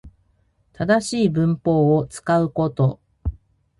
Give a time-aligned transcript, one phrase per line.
[0.73, 2.99] 正しい文法を使うこと